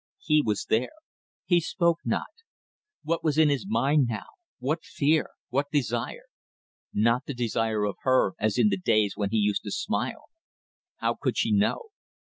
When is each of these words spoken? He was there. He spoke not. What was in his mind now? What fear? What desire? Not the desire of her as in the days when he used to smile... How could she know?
He 0.17 0.41
was 0.43 0.65
there. 0.65 0.89
He 1.45 1.59
spoke 1.59 1.99
not. 2.03 2.25
What 3.03 3.23
was 3.23 3.37
in 3.37 3.49
his 3.49 3.67
mind 3.69 4.07
now? 4.09 4.25
What 4.57 4.83
fear? 4.83 5.29
What 5.49 5.67
desire? 5.71 6.23
Not 6.91 7.27
the 7.27 7.35
desire 7.35 7.83
of 7.83 7.97
her 8.01 8.33
as 8.39 8.57
in 8.57 8.69
the 8.69 8.77
days 8.79 9.13
when 9.15 9.29
he 9.29 9.37
used 9.37 9.61
to 9.61 9.71
smile... 9.71 10.31
How 10.95 11.13
could 11.13 11.37
she 11.37 11.51
know? 11.51 11.89